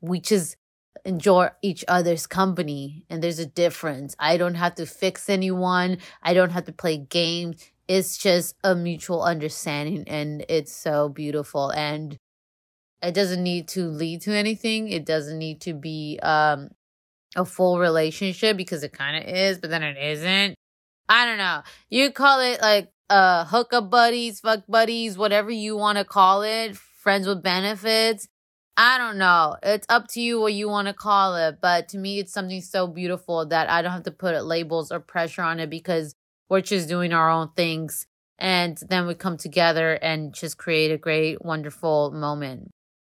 We 0.00 0.20
just 0.20 0.56
enjoy 1.04 1.50
each 1.62 1.84
other's 1.88 2.26
company 2.26 3.04
and 3.08 3.22
there's 3.22 3.38
a 3.38 3.46
difference. 3.46 4.14
I 4.18 4.36
don't 4.36 4.54
have 4.54 4.74
to 4.76 4.86
fix 4.86 5.28
anyone. 5.28 5.98
I 6.22 6.34
don't 6.34 6.50
have 6.50 6.64
to 6.64 6.72
play 6.72 6.98
games. 6.98 7.64
It's 7.88 8.18
just 8.18 8.54
a 8.62 8.74
mutual 8.74 9.22
understanding 9.22 10.04
and 10.06 10.44
it's 10.48 10.72
so 10.72 11.08
beautiful 11.08 11.70
and 11.70 12.16
it 13.02 13.14
doesn't 13.14 13.42
need 13.42 13.68
to 13.68 13.86
lead 13.88 14.20
to 14.22 14.32
anything. 14.32 14.88
It 14.88 15.06
doesn't 15.06 15.38
need 15.38 15.60
to 15.62 15.74
be 15.74 16.18
um 16.22 16.70
a 17.36 17.44
full 17.44 17.78
relationship 17.78 18.56
because 18.56 18.82
it 18.82 18.92
kind 18.92 19.16
of 19.16 19.32
is, 19.32 19.58
but 19.58 19.70
then 19.70 19.82
it 19.82 19.96
isn't. 19.96 20.54
I 21.08 21.24
don't 21.26 21.38
know. 21.38 21.62
You 21.88 22.10
call 22.10 22.40
it 22.40 22.60
like 22.60 22.90
uh 23.08 23.44
hookup 23.44 23.90
buddies, 23.90 24.40
fuck 24.40 24.64
buddies, 24.68 25.16
whatever 25.16 25.50
you 25.50 25.76
want 25.76 25.98
to 25.98 26.04
call 26.04 26.42
it, 26.42 26.76
friends 26.76 27.26
with 27.26 27.42
benefits. 27.42 28.28
I 28.76 28.98
don't 28.98 29.18
know. 29.18 29.56
It's 29.62 29.86
up 29.90 30.08
to 30.12 30.20
you 30.20 30.40
what 30.40 30.54
you 30.54 30.68
want 30.68 30.88
to 30.88 30.94
call 30.94 31.36
it, 31.36 31.58
but 31.60 31.88
to 31.90 31.98
me 31.98 32.18
it's 32.18 32.32
something 32.32 32.62
so 32.62 32.86
beautiful 32.86 33.46
that 33.46 33.68
I 33.68 33.82
don't 33.82 33.92
have 33.92 34.04
to 34.04 34.10
put 34.10 34.42
labels 34.44 34.90
or 34.90 35.00
pressure 35.00 35.42
on 35.42 35.60
it 35.60 35.68
because 35.68 36.14
we're 36.48 36.62
just 36.62 36.88
doing 36.88 37.12
our 37.12 37.30
own 37.30 37.50
things 37.56 38.06
and 38.38 38.78
then 38.88 39.06
we 39.06 39.14
come 39.14 39.36
together 39.36 39.92
and 39.94 40.32
just 40.32 40.56
create 40.56 40.90
a 40.90 40.96
great 40.98 41.44
wonderful 41.44 42.10
moment. 42.12 42.70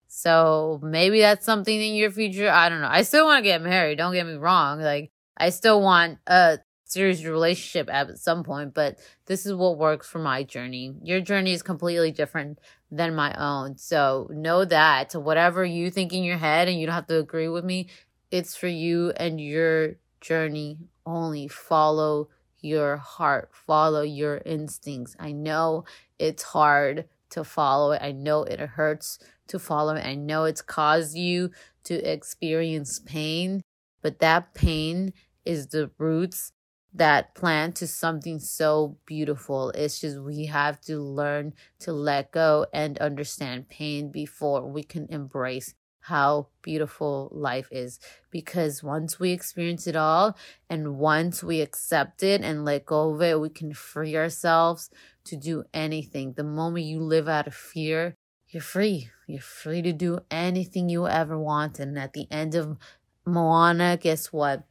So 0.09 0.81
maybe 0.83 1.21
that's 1.21 1.45
something 1.45 1.81
in 1.81 1.95
your 1.95 2.11
future. 2.11 2.51
I 2.51 2.69
don't 2.71 2.81
know. 2.81 2.89
I 2.91 3.03
still 3.03 3.27
want 3.27 3.39
to 3.39 3.49
get 3.49 3.61
married. 3.63 3.99
Don't 3.99 4.15
get 4.15 4.27
me 4.27 4.35
wrong. 4.35 4.81
Like 4.81 5.11
I 5.37 5.51
still 5.51 5.83
want 5.83 6.19
a 6.27 6.59
serious 6.89 7.23
relationship 7.25 7.89
at 7.93 8.19
some 8.19 8.43
point, 8.43 8.75
but 8.75 8.99
this 9.27 9.47
is 9.47 9.55
what 9.55 9.79
works 9.79 10.09
for 10.09 10.19
my 10.19 10.43
journey. 10.43 10.95
Your 11.03 11.21
journey 11.21 11.53
is 11.53 11.63
completely 11.63 12.11
different 12.11 12.59
than 12.91 13.15
my 13.15 13.33
own. 13.35 13.77
So 13.77 14.29
know 14.33 14.65
that 14.65 15.15
whatever 15.15 15.65
you 15.65 15.91
think 15.91 16.13
in 16.13 16.25
your 16.25 16.39
head 16.39 16.67
and 16.67 16.81
you 16.81 16.87
don't 16.87 16.95
have 16.95 17.07
to 17.09 17.19
agree 17.19 17.49
with 17.49 17.65
me, 17.65 17.89
it's 18.31 18.57
for 18.57 18.69
you 18.69 19.13
and 19.17 19.41
your 19.41 19.97
journey 20.21 20.79
only. 21.07 21.47
Follow 21.47 22.29
your 22.61 22.97
heart, 22.97 23.51
follow 23.53 24.03
your 24.03 24.41
instincts. 24.45 25.15
I 25.21 25.33
know 25.33 25.85
it's 26.19 26.43
hard 26.43 27.05
to 27.31 27.45
follow 27.45 27.93
it. 27.93 28.03
I 28.03 28.13
know 28.13 28.43
it 28.43 28.59
hurts 28.59 29.19
to 29.49 29.59
follow 29.59 29.95
it. 29.95 30.05
I 30.05 30.15
know 30.15 30.45
it's 30.45 30.63
caused 30.63 31.17
you 31.17 31.51
to 31.85 31.95
experience 31.95 32.99
pain, 32.99 33.63
but 34.03 34.19
that 34.21 34.55
pain 34.55 35.13
is 35.45 35.69
the 35.69 35.91
roots 35.99 36.53
that 36.95 37.35
plant 37.35 37.77
to 37.77 37.87
something 37.87 38.39
so 38.39 38.97
beautiful. 39.07 39.71
It's 39.71 40.01
just 40.01 40.19
we 40.21 40.47
have 40.47 40.81
to 40.83 40.99
learn 40.99 41.55
to 41.81 41.93
let 41.93 42.33
go 42.33 42.67
and 42.73 42.99
understand 42.99 43.69
pain 43.69 44.11
before 44.11 44.67
we 44.67 44.83
can 44.83 45.07
embrace 45.11 45.75
how 46.01 46.49
beautiful 46.63 47.29
life 47.33 47.69
is. 47.71 48.01
Because 48.31 48.83
once 48.83 49.21
we 49.21 49.31
experience 49.33 49.87
it 49.87 49.97
all 49.97 50.37
and 50.71 50.97
once 50.97 51.43
we 51.43 51.61
accept 51.61 52.23
it 52.23 52.41
and 52.41 52.65
let 52.65 52.87
go 52.87 53.15
of 53.15 53.23
it, 53.23 53.41
we 53.41 53.51
can 53.51 53.75
free 53.75 54.17
ourselves 54.17 54.91
to 55.25 55.37
do 55.37 55.65
anything. 55.75 56.33
The 56.33 56.45
moment 56.45 56.87
you 56.87 57.01
live 57.01 57.29
out 57.29 57.47
of 57.47 57.55
fear, 57.55 58.15
you're 58.49 58.63
free. 58.63 59.11
You're 59.27 59.43
free 59.43 59.83
to 59.83 59.93
do 59.93 60.21
anything 60.31 60.89
you 60.89 61.07
ever 61.07 61.39
want. 61.39 61.79
And 61.79 61.99
at 61.99 62.15
the 62.15 62.27
end 62.31 62.55
of 62.55 62.79
Moana, 63.27 63.99
guess 64.01 64.33
what? 64.33 64.65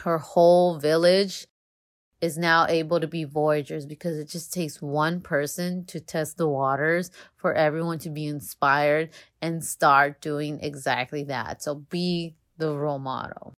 Her 0.00 0.18
whole 0.18 0.78
village 0.78 1.46
is 2.22 2.38
now 2.38 2.66
able 2.68 3.00
to 3.00 3.08
be 3.08 3.24
voyagers 3.24 3.84
because 3.84 4.16
it 4.16 4.28
just 4.28 4.52
takes 4.52 4.80
one 4.80 5.20
person 5.20 5.84
to 5.86 5.98
test 5.98 6.38
the 6.38 6.48
waters 6.48 7.10
for 7.36 7.52
everyone 7.52 7.98
to 7.98 8.08
be 8.08 8.26
inspired 8.26 9.10
and 9.42 9.64
start 9.64 10.20
doing 10.20 10.60
exactly 10.60 11.24
that. 11.24 11.60
So 11.60 11.74
be 11.74 12.36
the 12.58 12.72
role 12.72 13.00
model. 13.00 13.52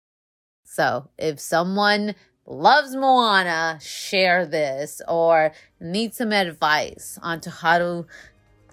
So 0.64 1.10
if 1.18 1.42
someone 1.42 2.16
loves 2.46 2.96
Moana, 2.96 3.80
share 3.82 4.46
this 4.46 5.02
or 5.10 5.52
need 5.82 6.16
some 6.16 6.32
advice 6.32 7.20
on 7.22 7.42
to 7.42 7.50
how 7.50 7.78
to 7.80 8.06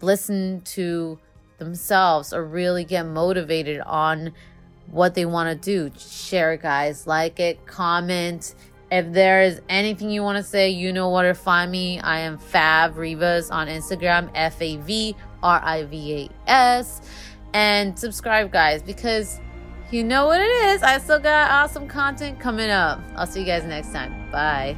listen 0.01 0.61
to 0.63 1.19
themselves 1.59 2.33
or 2.33 2.45
really 2.45 2.85
get 2.85 3.07
motivated 3.07 3.81
on 3.81 4.33
what 4.87 5.15
they 5.15 5.27
want 5.27 5.49
to 5.49 5.57
do. 5.57 5.93
Share 5.99 6.55
it, 6.55 6.63
guys. 6.63 7.07
Like 7.07 7.39
it, 7.41 7.67
comment. 7.67 8.55
If 8.91 9.13
there 9.13 9.43
is 9.43 9.61
anything 9.69 10.11
you 10.11 10.23
want 10.23 10.39
to 10.39 10.43
say, 10.43 10.71
you 10.71 10.93
know 10.93 11.11
where 11.11 11.33
to 11.33 11.35
find 11.35 11.71
me. 11.71 12.01
I 12.01 12.21
am 12.21 12.39
Fav 12.39 12.97
Rivas 12.97 13.51
on 13.51 13.69
Instagram, 13.69 14.31
F 14.35 14.61
A 14.61 14.77
V 14.79 15.15
R 15.43 15.61
I 15.63 15.85
V 15.85 16.31
A 16.47 16.51
S. 16.51 17.01
And 17.53 17.99
subscribe, 17.99 18.53
guys, 18.53 18.83
because 18.83 19.41
you 19.91 20.05
know 20.05 20.27
what 20.27 20.41
it 20.41 20.51
is. 20.51 20.83
I 20.83 20.99
still 20.99 21.21
got 21.21 21.51
awesome 21.51 21.89
content 21.89 22.39
coming 22.41 22.71
up. 22.71 23.01
I'll 23.17 23.27
see 23.27 23.41
you 23.41 23.47
guys 23.47 23.65
next 23.65 23.93
time. 23.93 24.31
Bye. 24.31 24.77